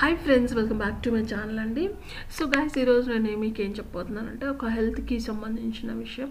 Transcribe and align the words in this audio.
Hi 0.00 0.14
friends 0.24 0.52
welcome 0.56 0.78
back 0.82 1.00
to 1.04 1.08
my 1.14 1.20
channel 1.30 1.58
అండి. 1.62 1.82
So 2.36 2.42
guys 2.52 2.76
ఈరోజు 2.82 3.08
నేను 3.24 3.40
మీకు 3.42 3.60
ఏం 3.64 3.72
చెప్పబోతున్నానంటే 3.78 4.46
ఒక 4.52 4.68
హెల్త్కి 4.76 5.16
సంబంధించిన 5.26 5.90
విషయం. 6.04 6.30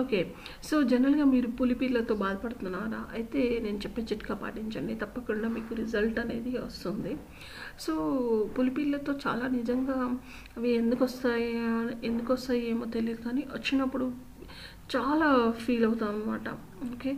ఓకే 0.00 0.20
సో 0.68 0.74
జనరల్గా 0.92 1.26
మీరు 1.34 1.48
పులిపిల్లతో 1.60 2.14
బాధపడుతున్నారా? 2.24 3.02
అయితే 3.16 3.42
నేను 3.66 3.78
చెప్పే 3.84 4.02
చిట్కా 4.10 4.36
పాటించండి. 4.42 4.96
తప్పకుండా 5.02 5.50
మీకు 5.56 5.74
రిజల్ట్ 5.82 6.18
అనేది 6.24 6.54
వస్తుంది. 6.66 7.12
సో 7.84 7.94
పులిపిల్లతో 8.56 9.14
చాలా 9.26 9.46
నిజంగా 9.58 9.98
అవి 10.58 10.72
ఎందుకు 10.82 11.02
వస్తాయి 11.08 11.48
ఎందుకు 12.10 12.30
వస్తాయి 12.38 12.64
ఏమో 12.72 12.88
తెలియదు 12.96 13.22
కానీ 13.28 13.44
వచ్చినప్పుడు 13.58 14.08
చాలా 14.94 15.26
ఫీల్ 15.62 15.84
అవుతాం 15.84 16.08
అనమాట 16.08 16.48
ఓకే 16.86 17.10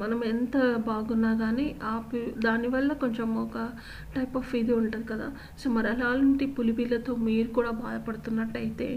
మనం 0.00 0.18
ఎంత 0.24 0.56
బాగున్నా 0.88 1.30
కానీ 1.42 1.66
ఆ 1.82 1.92
దానివల్ల 2.46 2.90
కొంచెం 3.02 3.28
ఒక 3.44 3.58
టైప్ 4.14 4.34
ఆఫ్ 4.40 4.52
ఇది 4.60 4.72
ఉంటుంది 4.80 5.06
కదా. 5.12 5.28
సో 5.60 5.70
మరి 5.76 5.88
అలాంటి 5.94 6.46
పులిబీలతో 6.58 7.14
మీరు 7.28 7.48
కూడా 7.58 7.72
బాధపడుతున్నట్టయితే 7.84 8.88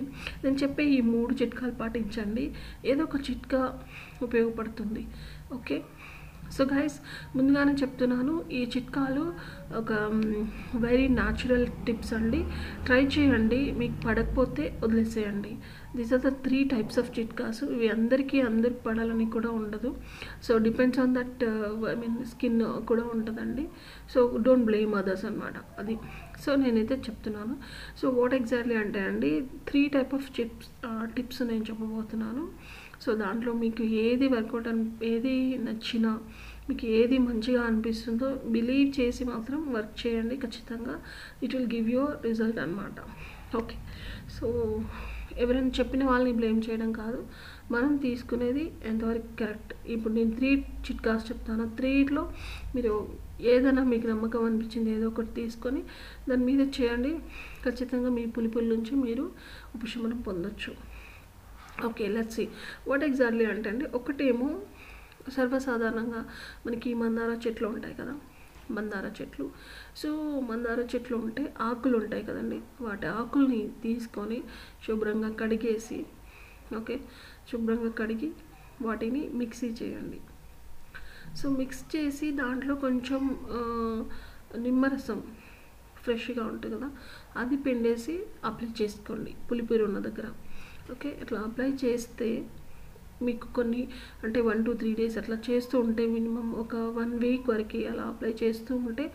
నేను 0.43 0.55
చెప్పే 0.63 0.85
ఈ 0.97 0.99
మూడు 1.13 1.33
చిట్కాలు 1.41 1.75
పాటించండి. 1.81 2.45
ఏదో 2.85 3.03
ఒక 3.03 3.19
చిట్కా 3.29 3.61
ఉపయోగపడుతుంది. 4.27 5.03
ఓకే 5.53 5.77
సో 6.55 6.63
గైస్ 6.71 6.97
ముందుగానే 7.35 7.73
చెప్తున్నాను 7.81 8.33
ఈ 8.59 8.61
చిట్కాలు 8.73 9.23
ఒక 9.81 9.91
వెరీ 10.85 11.05
న్యాచురల్ 11.19 11.65
టిప్స్ 11.87 12.13
అండి. 12.17 12.41
ట్రై 12.87 13.01
చేయండి 13.15 13.59
మీకు 13.79 13.97
పడకపోతే 14.07 14.63
వదిలేసేయండి. 14.83 15.53
These 15.97 16.11
are 16.15 16.21
the 16.27 16.29
three 16.45 16.59
types 16.73 16.99
of 17.01 17.09
చిట్కాస్. 17.17 17.61
ఇవి 17.75 17.87
అందరికీ 17.95 18.37
అందరికి 18.49 18.81
పడాలని 18.87 19.25
కూడా 19.35 19.49
ఉండదు. 19.59 19.89
So 20.45 20.51
depends 20.67 20.99
on 21.03 21.15
that 21.17 21.43
I 21.93 21.95
mean 22.03 22.17
skin 22.33 22.61
కూడా 22.91 23.03
ఉంటుందండి. 23.15 23.65
సో 24.13 24.19
డోంట్ 24.47 24.67
బ్లేమ్ 24.71 24.93
అదర్స్ 25.01 25.25
అనమాట 25.31 25.57
అది. 25.81 25.97
సో 26.43 26.51
నేనైతే 26.61 26.95
చెప్తున్నాను. 27.07 27.55
సో 27.99 28.05
వాట్ 28.19 28.33
ఎగ్జాక్ట్లీ 28.41 28.77
అంటే 28.83 29.01
అండి 29.09 29.31
three 29.69 29.83
type 29.97 30.15
of 30.19 30.29
chips 30.39 30.69
tips 31.17 31.41
నేను 31.51 31.65
చెప్పబోతున్నాను. 31.69 32.45
సో 33.03 33.11
దాంట్లో 33.23 33.53
మీకు 33.63 33.83
ఏది 34.05 34.27
వర్కౌట్ 34.35 34.67
అని 34.71 34.83
ఏది 35.11 35.35
నచ్చినా 35.67 36.11
మీకు 36.69 36.85
ఏది 36.99 37.17
మంచిగా 37.27 37.61
అనిపిస్తుందో 37.69 38.27
బిలీవ్ 38.55 38.89
చేసి 38.99 39.23
మాత్రం 39.31 39.59
వర్క్ 39.75 39.95
చేయండి 40.03 40.35
ఖచ్చితంగా. 40.43 40.95
It 41.43 41.55
will 41.55 41.71
give 41.75 41.89
you 41.95 42.03
result 42.27 42.59
అనమాట 42.65 42.99
ఓకే 43.61 43.75
సో 44.35 44.45
ఎవరైనా 45.43 45.71
చెప్పిన 45.79 46.03
వాళ్ళని 46.09 46.31
బ్లేమ్ 46.39 46.59
చేయడం 46.65 46.89
కాదు. 47.01 47.19
మనం 47.73 47.91
తీసుకునేది 48.05 48.63
ఎంతవరకు 48.89 49.29
కరెక్ట్ 49.39 49.73
ఇప్పుడు 49.93 50.13
నేను 50.17 50.31
త్రీ 50.39 50.49
చిట్కాస్ 50.85 51.23
చెప్తాను. 51.29 51.65
త్రీలో 51.77 52.23
మీరు 52.75 52.93
ఏదైనా 53.53 53.83
మీకు 53.93 54.05
నమ్మకం 54.11 54.43
అనిపించింది 54.49 54.89
ఏదో 54.97 55.07
ఒకటి 55.11 55.31
తీసుకొని 55.41 55.81
దాని 56.29 56.43
మీద 56.49 56.61
చేయండి. 56.77 57.13
ఖచ్చితంగా 57.65 58.09
మీ 58.17 58.25
పులిపుల 58.35 58.65
నుంచి 58.73 58.95
మీరు 59.05 59.25
ఉపశమనం 59.75 60.19
పొందొచ్చు. 60.29 60.73
Okay 61.87 62.07
let's 62.07 62.35
see 62.35 62.49
what 62.87 63.03
exactly 63.03 63.45
అంటే 63.45 63.69
అండి 63.69 63.85
ఒకటేమో 63.85 64.61
సర్వసాధారణంగా 65.29 66.21
మనకి 66.65 66.93
మందార 66.93 67.31
చెట్లు 67.47 67.67
ఉంటాయి 67.67 67.95
కదా. 67.95 68.15
మందార 68.71 69.05
చెట్లు. 69.21 69.51
సో 69.95 70.09
మందార 70.39 70.79
చెట్లు 70.95 71.17
ఉంటే 71.17 71.53
ఆకులు 71.61 71.97
ఉంటాయి 71.97 72.23
కదండి. 72.23 72.61
వాటి 72.81 73.07
ఆకుల్ని 73.07 73.61
తీసుకొని 73.83 74.43
శుభ్రంగా 74.87 75.29
కడిగేసి 75.29 76.05
ఓకే 76.77 76.99
శుభ్రంగా 77.51 77.89
కడిగి 77.89 78.31
వాటిని 78.81 79.29
మిక్సీ 79.33 79.67
చేయండి. 79.67 80.19
సో 81.35 81.49
మిక్స్ 81.49 81.95
చేసి 81.95 82.31
దాంట్లో 82.31 82.75
కొంచెం 82.75 83.21
నిమ్మరసం 84.57 85.23
ఫ్రెష్గా 86.03 86.43
ఉంటుంది 86.45 86.75
కదా. 86.75 86.89
అది 87.37 87.57
పిండేసి 87.57 88.19
అప్లై 88.45 88.69
చేసుకోండి. 88.81 89.35
పులిపేరు 89.51 89.83
ఉన్న 89.85 89.99
దగ్గర. 89.99 90.33
ఓకే 90.91 91.09
ఇట్లా 91.23 91.39
అప్లై 91.47 91.69
చేస్తే 91.83 92.29
మీకు 93.25 93.47
కొన్ని 93.55 93.81
అంటే 94.23 94.39
వన్ 94.47 94.61
టూ 94.65 94.71
త్రీ 94.73 94.93
డేస్ 94.93 95.17
అట్లా 95.21 95.37
చేస్తూ 95.49 95.75
ఉంటే 95.79 96.03
మినిమం 96.07 96.47
ఒక 96.63 96.75
వన్ 96.97 97.13
వీక్ 97.23 97.45
వరకు 97.53 97.81
అలా 97.91 98.03
అప్లై 98.03 98.31
చేస్తూ 98.43 98.73
ఉంటే 98.75 99.05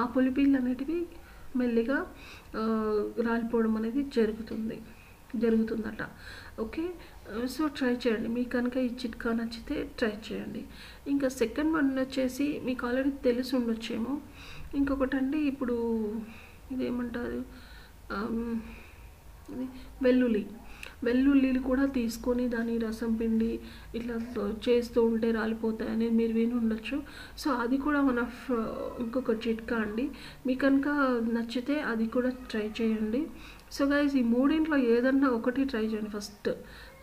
ఆ 0.00 0.04
పులిపిల్లు 0.14 0.58
అనేటివి 0.60 0.98
మెల్లిగా 1.56 1.98
రాలిపోవడం 3.28 3.74
అనేది 3.76 4.02
జరుగుతుంది 4.16 4.78
జరుగుతుందట. 5.42 6.02
ఓకే 6.60 6.84
సో 7.54 7.62
ట్రై 7.78 7.92
చేయండి. 7.94 8.28
మీకు 8.36 8.50
కనుక 8.56 8.76
ఈ 8.76 8.90
చిట్కా 9.02 9.30
నచ్చితే 9.32 9.76
ట్రై 9.98 10.12
చేయండి. 10.28 10.62
ఇంకా 11.12 11.28
సెకండ్ 11.40 11.72
వన్ 11.76 11.90
వచ్చేసి 11.98 12.46
మీకు 12.64 12.86
ఆల్రెడీ 12.86 13.12
తెలిసి 13.26 13.52
ఉండొచ్చేమో. 13.56 14.12
ఇంకొకటి 14.78 15.16
అండి 15.16 15.38
ఇప్పుడు 15.38 15.76
ఇదేమంటారు? 16.72 17.40
వెల్లుల్లి 20.04 20.44
వెల్లుల్లిలు 21.04 21.58
కూడా 21.58 21.86
తీసుకొని 21.86 22.48
దాని 22.48 22.78
రసం 22.78 23.14
పిండి 23.14 23.60
ఇట్లా 23.94 24.16
చేస్తూ 24.68 25.02
ఉంటే 25.04 25.30
రాలిపోతాయని 25.30 26.08
మీరు 26.10 26.32
విని 26.32 26.54
ఉండొచ్చు. 26.54 27.02
సో 27.38 27.50
అది 27.50 27.78
కూడా 27.78 28.00
వన్ 28.00 28.18
ఆఫ్ 28.18 28.52
ఇంకొక 29.00 29.48
చిట్కా 29.48 29.76
అండి. 29.76 30.10
మీకు 30.46 30.60
కనుక 30.60 30.88
నచ్చితే 31.36 31.80
అది 31.80 32.06
కూడా 32.06 32.28
ట్రై 32.50 32.66
చేయండి. 32.80 33.22
సో 33.72 33.84
గైజ్ 33.84 34.16
ఈ 34.16 34.22
మూడింట్లో 34.22 34.76
ఏదన్నా 34.76 35.28
ఒకటి 35.28 35.64
ట్రై 35.64 35.84
చేయండి 35.84 36.10
ఫస్ట్. 36.10 36.50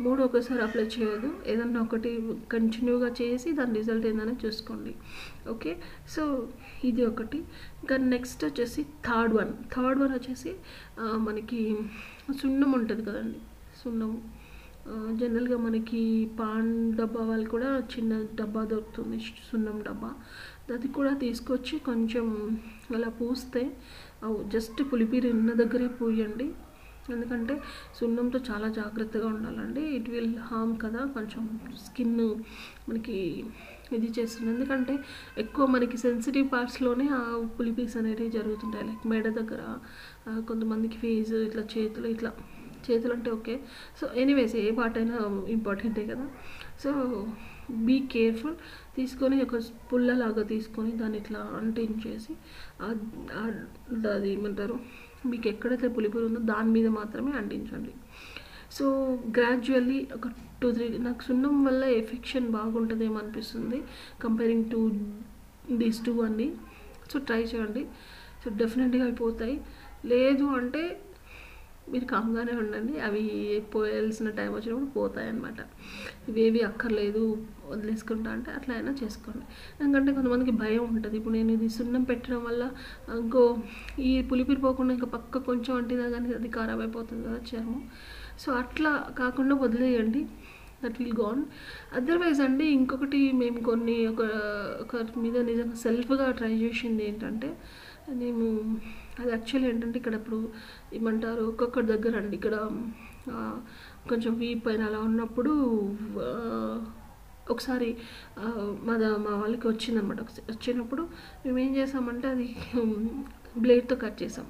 మూడు 0.02 0.24
ఒకసారి 0.24 0.62
అప్లై 0.64 0.84
చేయదు 0.84 1.30
ఏదన్నా 1.48 1.82
ఒకటి 1.82 2.12
కంటిన్యూగా 2.52 3.10
చేసి 3.22 3.52
దాని 3.52 3.74
రిజల్ట్ 3.74 4.06
ఏందని 4.08 4.36
చూసుకోండి. 4.46 4.94
ఓకే? 5.50 5.72
సో 6.10 6.48
ఇది 6.84 7.06
ఒకటి. 7.06 7.38
ఇంకా 7.84 7.98
నెక్స్ట్ 7.98 8.46
వచ్చేసి 8.46 8.84
థర్డ్ 9.08 9.34
వన్. 9.34 9.52
థర్డ్ 9.76 10.00
వన్ 10.02 10.14
వచ్చేసి 10.14 10.54
మనకి 11.00 11.62
సున్నం 12.42 12.72
ఉంటుంది 12.72 13.04
కదండి. 13.04 13.40
సున్నం 13.84 14.14
జనరల్గా 15.20 15.58
మనకి 15.66 16.02
పాన్ 16.40 16.72
డబ్బా 17.00 17.22
వాళ్ళు 17.28 17.46
కూడా 17.54 17.70
చిన్న 17.94 18.14
డబ్బా 18.40 18.62
దొరుకుతుంది. 18.72 19.18
సున్నం 19.50 19.78
డబ్బా. 19.88 20.10
అది 20.76 20.90
కూడా 20.98 21.12
తీసుకొచ్చి 21.24 21.76
కొంచెం 21.88 22.26
అలా 22.96 23.10
పూస్తే 23.20 23.62
జస్ట్ 24.54 24.82
పులిపీరి 24.92 25.30
ఉన్న 25.38 25.54
దగ్గరే 25.62 25.88
పూయండి. 26.00 26.48
ఎందుకంటే 27.14 27.56
సున్నంతో 27.98 28.40
చాలా 28.50 28.68
జాగ్రత్తగా 28.80 29.28
ఉండాలండి. 29.36 29.82
ఇట్ 29.98 30.10
విల్ 30.14 30.36
హామ్ 30.50 30.74
కదా 30.84 31.02
కొంచెం 31.16 31.44
స్కిన్ 31.86 32.14
మనకి 32.90 33.18
ఇది 33.98 34.10
చేస్తుంది. 34.18 34.50
ఎందుకంటే 34.56 34.94
ఎక్కువ 35.44 35.66
మనకి 35.76 35.98
సెన్సిటివ్ 36.06 36.48
పార్ట్స్లోనే 36.54 37.08
ఆ 37.20 37.22
పులిపీస్ 37.58 37.96
అనేవి 38.02 38.28
జరుగుతుంటాయి. 38.38 38.86
లైక్ 38.90 39.06
మెడ 39.14 39.26
దగ్గర 39.40 39.62
కొంతమందికి 40.50 41.00
ఫేస్ 41.04 41.34
ఇట్లా 41.48 41.66
చేతులు 41.76 42.10
ఇట్లా 42.16 42.32
చేతులు 42.90 43.14
అంటే 43.18 43.30
ఓకే. 43.38 43.56
సో 44.00 44.08
ఎనీవేస్ 44.24 44.56
ఏ 44.66 44.68
పార్ట్ 44.80 44.98
అయినా 45.02 45.18
ఇంపార్టెంటే 45.56 46.04
కదా. 46.12 46.26
So 46.84 46.92
be 47.88 47.98
careful. 48.14 48.56
తీసుకొని 48.96 49.36
ఒక 49.44 49.60
పుల్లలాగా 49.92 50.44
తీసుకొని 50.54 50.92
దాన్ని 51.02 51.18
ఇట్లా 51.22 51.42
అంటించేసి 51.60 52.34
అది 54.14 54.30
ఏమంటారు? 54.36 54.76
మీకు 55.32 55.48
ఎక్కడైతే 55.52 55.88
పులిపురు 55.98 56.26
ఉందో 56.30 56.42
దాని 56.54 56.70
మీద 56.76 56.88
మాత్రమే 57.00 57.32
అంటించండి. 57.42 57.94
సో 58.78 58.86
గ్రాడ్యువల్లీ 59.38 60.00
ఒక 60.16 60.28
టూ 60.62 60.68
త్రీ 60.76 60.86
నాకు 61.08 61.22
సున్నం 61.28 61.56
వల్ల 61.68 61.84
ఎఫెక్షన్ 62.02 62.48
బాగుంటుందేమో 62.56 63.18
అనిపిస్తుంది 63.22 63.80
కంపేరింగ్ 64.24 64.66
టు 64.74 64.80
దీస్ 65.82 66.00
టూ 66.06 66.14
అండి 66.28 66.48
సో 67.12 67.20
ట్రై 67.30 67.42
చేయండి. 67.52 67.84
సో 68.44 68.48
డెఫినెట్గా 68.62 69.04
అయిపోతాయి. 69.04 69.56
లేదు 70.12 70.46
అంటే 70.60 70.84
మీరు 71.92 72.06
కామ్గానే 72.06 72.54
ఉండండి. 72.62 72.94
అవి 73.00 73.24
పోయాల్సిన 73.74 74.30
టైం 74.30 74.52
వచ్చినప్పుడు 74.54 74.92
పోతాయి 75.00 75.30
అన్నమాట 75.30 75.60
ఇవేవి 76.30 76.62
అక్కర్లేదు 76.62 77.24
వదిలేసుకుంటా 77.72 78.30
అంటే 78.32 78.52
అట్లా 78.52 78.74
అయినా 78.76 78.92
చేసుకోండి. 79.04 79.44
ఎందుకంటే 79.82 80.12
కొంతమందికి 80.14 80.54
భయం 80.64 80.84
ఉంటుంది. 80.90 81.16
ఇప్పుడు 81.18 81.34
నేను 81.34 81.52
ఇది 81.58 81.70
సున్నం 81.70 82.04
పెట్టడం 82.04 82.42
వల్ల 82.44 82.64
ఇంకో 83.20 83.44
ఈ 84.00 84.12
పులిపిరి 84.32 84.62
పోకుండా 84.62 84.94
ఇంకా 84.94 85.10
పక్క 85.18 85.44
కొంచెం 85.50 85.74
అంటినా 85.76 86.08
కానీ 86.10 86.34
అది 86.40 86.50
ఖరాబ్ 86.58 86.82
అయిపోతుంది 86.82 87.24
కదా 87.28 87.40
చర్మం. 87.52 87.84
సో 88.44 88.52
అట్లా 88.54 88.92
కాకుండా 89.22 89.56
వదిలేయండి. 89.56 90.24
That 90.84 90.98
will 91.02 91.18
gone. 91.22 91.42
అదర్వైజ్ 91.98 92.40
అండి 92.42 92.66
ఇంకొకటి 92.78 93.20
మేము 93.42 93.60
కొన్ని 93.70 94.08
ఒక 94.08 94.24
ఒకరి 94.84 95.20
మీద 95.26 95.38
నిజంగా 95.52 95.76
సెల్ఫ్గా 95.86 96.26
ట్రై 96.32 96.54
చేసింది 96.64 97.04
ఏంటంటే 97.10 97.50
మేము 98.22 98.46
అది 99.20 99.30
యాక్చువల్లీ 99.32 99.68
ఏంటంటే 99.70 99.98
ఇక్కడ 100.00 100.16
ఇప్పుడు 100.22 100.40
ఏమంటారు 100.98 101.44
ఒక్కొక్కటి 101.52 101.88
దగ్గర 101.94 102.14
అండి. 102.18 102.36
ఇక్కడ 102.40 102.56
కొంచెం 104.10 104.34
వీప్ 104.42 104.64
పైన 104.68 104.82
అలా 104.90 105.00
ఉన్నప్పుడు 105.10 105.54
ఒకసారి 107.54 107.90
మా 108.88 108.94
మా 109.26 109.32
వాళ్ళకి 109.42 109.66
వచ్చిందనమాట 109.68 110.20
ఒకసారి 110.22 110.46
వచ్చినప్పుడు 110.52 111.04
మేము 111.46 111.58
ఏం 111.60 111.72
చేసామంటే 111.80 112.28
అది 112.28 112.48
బ్లేడ్తో 113.64 113.96
కట్ 114.04 114.18
చేసాం. 114.24 114.48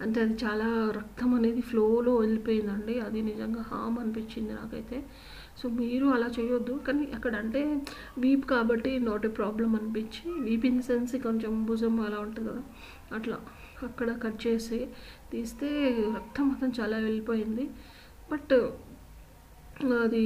అంటే 0.00 0.18
అది 0.20 0.34
చాలా 0.44 0.68
రక్తం 0.96 1.34
అనేది 1.34 1.60
ఫ్లోలో 1.60 2.16
వెళ్ళిపోయిందండి. 2.16 2.94
అది 3.00 3.22
నిజంగా 3.22 3.62
హామ్ 3.62 3.98
అనిపించింది 3.98 4.52
నాకైతే. 4.52 4.98
సో 5.60 5.68
మీరు 5.68 6.06
అలా 6.06 6.28
చేయొద్దు. 6.38 6.74
కానీ 6.86 7.04
అక్కడ 7.14 7.34
అంటే 7.36 7.60
వీప్ 8.18 8.44
కాబట్టి 8.46 8.98
నాట్ 8.98 9.26
ఏ 9.26 9.28
ప్రాబ్లం 9.28 9.76
అనిపించి 9.76 10.24
వీప్ 10.40 10.66
ఇన్ 10.66 10.82
సెన్స్ 10.82 11.14
కొంచెం 11.22 11.64
భుజం 11.66 12.00
అలా 12.00 12.18
ఉంటుంది 12.18 12.48
కదా. 12.48 12.62
అట్లా 13.16 13.38
అక్కడ 13.82 14.08
కట్ 14.24 14.46
చేసి 14.46 14.80
తీస్తే 15.32 15.68
రక్తం 16.16 16.44
మొత్తం 16.48 16.72
చాలా 16.80 16.96
వెళ్ళిపోయింది. 16.98 17.66
బట్ 18.32 18.54
అది 20.04 20.24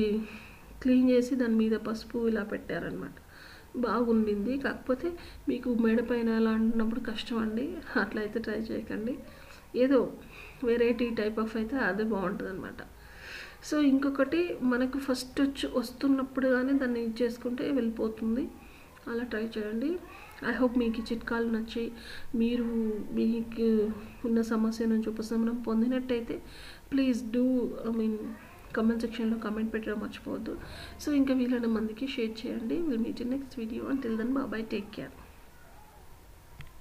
క్లీన్ 0.83 1.11
చేసి 1.11 1.35
దాని 1.35 1.55
మీద 1.55 1.77
పసుపు 1.77 2.19
ఇలా 2.29 2.43
పెట్టారనమాట 2.43 3.17
బాగుండింది. 3.77 4.59
కాకపోతే 4.59 5.09
మీకు 5.49 5.75
మెడ 5.75 6.01
పైన 6.11 6.29
అలా 6.31 6.51
అంటున్నప్పుడు 6.51 7.01
కష్టం 7.01 7.39
అండి. 7.39 7.77
అట్లయితే 8.01 8.39
ట్రై 8.41 8.61
చేయకండి. 8.71 9.15
ఏదో 9.85 10.01
వెరైటీ 10.69 11.09
టైప్ 11.21 11.39
ఆఫ్ 11.41 11.55
అయితే 11.57 11.77
అదే 11.91 12.05
బాగుంటుంది 12.15 12.51
అనమాట 12.51 12.81
సో 13.69 13.77
ఇంకొకటి 13.91 14.41
మనకు 14.73 14.99
ఫస్ట్ 14.99 15.41
వచ్చి 15.41 15.67
వస్తున్నప్పుడు 15.79 16.49
కానీ 16.49 16.73
దాన్ని 16.83 17.01
ఇది 17.05 17.15
చేసుకుంటే 17.23 17.65
వెళ్ళిపోతుంది. 17.79 18.45
అలా 19.11 19.25
ట్రై 19.33 19.45
చేయండి. 19.57 19.91
ఐ 20.51 20.53
హోప్ 20.61 20.77
మీకు 20.79 21.01
ఈ 21.01 21.05
చిట్కాలు 21.11 21.49
నచ్చి 21.57 21.85
మీరు 22.41 22.65
మీకు 23.19 23.67
ఉన్న 24.29 24.41
సమస్య 24.53 24.87
నుంచి 24.93 25.09
ఉపశమనం 25.13 25.57
పొందినట్టయితే 25.69 26.37
please 26.93 27.21
do 27.37 27.45
I 27.89 27.93
mean 28.01 28.19
comment 28.77 29.03
సెక్షన్లో 29.05 29.39
కమెంట్ 29.47 29.73
పెట్టడం 29.75 29.99
మర్చిపోవద్దు. 30.05 30.55
సో 31.03 31.09
ఇంకా 31.21 31.35
వీలైన 31.41 31.69
మందికి 31.79 32.07
షేర్ 32.17 32.35
చేయండి. 32.43 32.79
Will 32.89 33.03
meet 33.07 33.23
next 33.35 33.59
video 33.63 33.85
until 33.95 34.17
then 34.23 34.35
bye bye 34.41 34.65
take 34.75 34.91
care 34.97 35.15